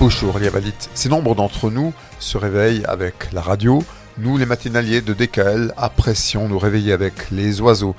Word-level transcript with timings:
Bonjour 0.00 0.38
Liavalit. 0.38 0.74
Si 0.94 1.08
nombre 1.08 1.34
d'entre 1.34 1.70
nous 1.70 1.92
se 2.20 2.38
réveillent 2.38 2.84
avec 2.84 3.32
la 3.32 3.40
radio, 3.40 3.82
nous 4.16 4.36
les 4.36 4.46
matinaliers 4.46 5.00
de 5.00 5.12
DKL 5.12 5.74
apprécions 5.76 6.48
nous 6.48 6.58
réveiller 6.60 6.92
avec 6.92 7.32
les 7.32 7.60
oiseaux. 7.60 7.96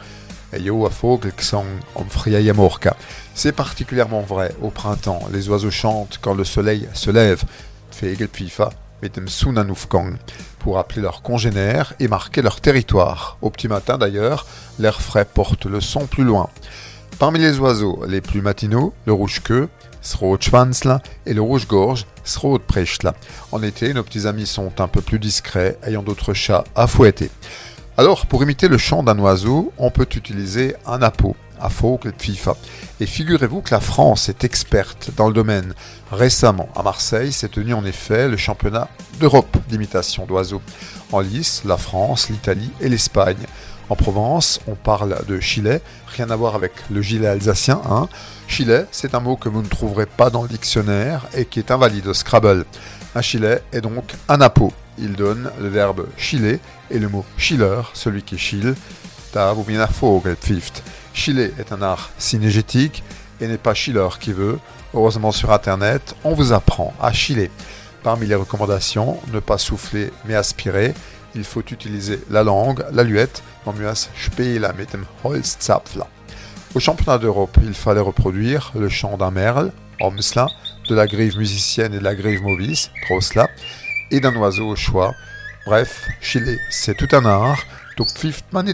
C'est 3.36 3.52
particulièrement 3.52 4.22
vrai 4.22 4.56
au 4.62 4.70
printemps. 4.70 5.28
Les 5.34 5.50
oiseaux 5.50 5.72
chantent 5.72 6.20
quand 6.22 6.34
le 6.34 6.46
soleil 6.46 6.88
se 6.94 7.12
lève. 7.12 7.44
Pour 10.60 10.80
appeler 10.80 11.02
leurs 11.02 11.22
congénères 11.22 11.94
et 12.00 12.08
marquer 12.08 12.42
leur 12.42 12.62
territoire. 12.62 13.38
Au 13.42 13.50
petit 13.50 13.68
matin 13.68 13.98
d'ailleurs, 13.98 14.46
l'air 14.80 15.02
frais 15.02 15.26
porte 15.26 15.66
le 15.66 15.82
son 15.82 16.06
plus 16.08 16.24
loin. 16.24 16.50
Parmi 17.20 17.40
les 17.40 17.60
oiseaux 17.60 18.00
les 18.08 18.22
plus 18.22 18.42
matinaux, 18.42 18.94
le 19.06 19.12
rouge-queue, 19.12 19.68
Srootschwanzla 20.02 21.02
et 21.26 21.34
le 21.34 21.42
rouge-gorge, 21.42 22.06
Srootprechtla. 22.24 23.14
En 23.52 23.62
été, 23.62 23.94
nos 23.94 24.04
petits 24.04 24.26
amis 24.26 24.46
sont 24.46 24.80
un 24.80 24.88
peu 24.88 25.02
plus 25.02 25.20
discrets, 25.20 25.78
ayant 25.84 26.02
d'autres 26.02 26.34
chats 26.34 26.64
à 26.76 26.88
fouetter. 26.88 27.30
Alors, 27.98 28.26
pour 28.26 28.42
imiter 28.42 28.70
le 28.70 28.78
chant 28.78 29.04
d'un 29.04 29.20
oiseau, 29.20 29.74
on 29.78 29.92
peut 29.92 30.08
utiliser 30.16 30.76
un 30.86 31.02
apo, 31.62 32.00
FIFA. 32.18 32.56
Et 33.00 33.06
figurez-vous 33.06 33.62
que 33.62 33.72
la 33.72 33.80
France 33.80 34.30
est 34.30 34.44
experte 34.44 35.12
dans 35.16 35.28
le 35.28 35.34
domaine. 35.34 35.74
Récemment, 36.12 36.70
à 36.76 36.84
Marseille, 36.84 37.32
s'est 37.32 37.50
tenu 37.50 37.74
en 37.74 37.86
effet 37.86 38.28
le 38.28 38.38
championnat 38.38 38.90
d'Europe 39.20 39.58
d'imitation 39.68 40.26
d'oiseaux. 40.26 40.62
En 41.12 41.20
lice, 41.20 41.64
la 41.66 41.78
France, 41.78 42.30
l'Italie 42.30 42.72
et 42.82 42.90
l'Espagne. 42.90 43.46
En 43.90 43.96
Provence, 43.96 44.60
on 44.68 44.76
parle 44.76 45.26
de 45.28 45.40
gilet, 45.40 45.82
rien 46.16 46.30
à 46.30 46.36
voir 46.36 46.54
avec 46.54 46.74
le 46.92 47.02
gilet 47.02 47.28
alsacien. 47.28 47.82
Hein. 47.90 48.08
C'est 48.92 49.16
un 49.16 49.20
mot 49.20 49.36
que 49.36 49.50
vous 49.50 49.62
ne 49.62 49.68
trouverez 49.68 50.06
pas 50.06 50.30
dans 50.30 50.44
le 50.44 50.50
dictionnaire 50.50 51.26
et 51.34 51.46
qui 51.46 51.60
est 51.60 51.72
invalide 51.72 52.08
au 52.08 52.14
Scrabble. 52.14 52.66
Un 53.16 53.22
gilet 53.22 53.64
est 53.72 53.82
donc 53.82 54.14
un 54.28 54.42
apo. 54.42 54.74
Il 54.98 55.14
donne 55.14 55.50
le 55.60 55.70
verbe 55.70 56.08
chiller 56.18 56.60
et 56.92 57.00
le 57.00 57.10
mot 57.10 57.26
chiller, 57.38 57.82
celui 57.94 58.22
qui 58.22 58.38
chille. 58.38 58.76
Da 59.34 59.54
vous 59.54 59.64
bien 59.64 59.80
Chiller 61.20 61.52
est 61.60 61.74
un 61.74 61.82
art 61.82 62.12
synégétique 62.18 63.04
et 63.42 63.48
n'est 63.48 63.58
pas 63.58 63.74
chiller 63.74 64.08
qui 64.22 64.32
veut. 64.32 64.58
Heureusement 64.94 65.34
sur 65.34 65.52
internet, 65.52 66.16
on 66.24 66.34
vous 66.34 66.54
apprend 66.54 66.94
à 67.02 67.12
chiller. 67.12 67.52
Parmi 68.04 68.26
les 68.26 68.36
recommandations, 68.36 69.20
ne 69.34 69.42
pas 69.42 69.58
souffler 69.58 70.14
mais 70.24 70.36
aspirer 70.36 70.94
il 71.36 71.44
faut 71.44 71.62
utiliser 71.62 72.20
la 72.30 72.44
langue, 72.44 72.86
la 72.94 73.04
luette, 73.04 73.44
man 73.66 73.76
muss 73.76 74.10
mit 74.78 74.86
dem 74.92 75.06
Holzzapfler. 75.24 76.06
Au 76.74 76.80
championnat 76.80 77.18
d'Europe, 77.18 77.58
il 77.64 77.74
fallait 77.74 78.00
reproduire 78.00 78.72
le 78.76 78.88
chant 78.90 79.18
d'un 79.18 79.32
merle, 79.32 79.72
de 80.00 80.96
la 80.96 81.06
grive 81.06 81.38
musicienne 81.38 81.94
et 81.94 82.00
de 82.00 82.04
la 82.04 82.16
grive 82.16 82.42
movis, 82.42 82.90
Trosla, 83.06 83.50
et 84.10 84.22
d'un 84.22 84.36
oiseau 84.38 84.70
au 84.70 84.76
choix. 84.76 85.14
Bref, 85.66 86.08
Chile, 86.22 86.58
c'est 86.72 86.96
tout 86.96 87.14
un 87.14 87.26
art, 87.26 87.60
donc 87.98 88.08
pfift 88.14 88.46
man 88.54 88.74